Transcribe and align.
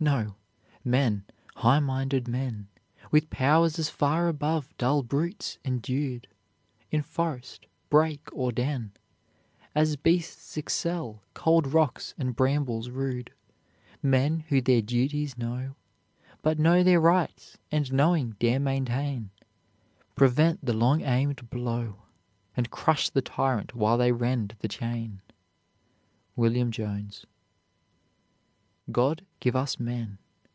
No: 0.00 0.34
men, 0.82 1.26
high 1.54 1.78
minded 1.78 2.26
men, 2.26 2.66
With 3.12 3.30
powers 3.30 3.78
as 3.78 3.88
far 3.88 4.26
above 4.26 4.76
dull 4.76 5.04
brutes 5.04 5.58
endued 5.64 6.26
In 6.90 7.02
forest, 7.02 7.66
brake, 7.88 8.28
or 8.32 8.50
den, 8.50 8.90
As 9.76 9.94
beasts 9.94 10.56
excel 10.56 11.22
cold 11.34 11.72
rocks 11.72 12.14
and 12.18 12.34
brambles 12.34 12.90
rude, 12.90 13.30
Men 14.02 14.40
who 14.48 14.60
their 14.60 14.82
duties 14.82 15.38
know, 15.38 15.76
But 16.42 16.58
know 16.58 16.82
their 16.82 16.98
rights, 17.00 17.56
and 17.70 17.92
knowing, 17.92 18.34
dare 18.40 18.58
maintain, 18.58 19.30
Prevent 20.16 20.64
the 20.64 20.72
long 20.72 21.02
aimed 21.02 21.48
blow, 21.48 22.02
And 22.56 22.72
crush 22.72 23.08
the 23.08 23.22
tyrant 23.22 23.76
while 23.76 23.98
they 23.98 24.10
rend 24.10 24.56
the 24.58 24.68
chain. 24.68 25.22
WILLIAM 26.34 26.72
JONES. 26.72 27.24
God 28.90 29.24
give 29.38 29.54
us 29.54 29.78
men. 29.78 30.18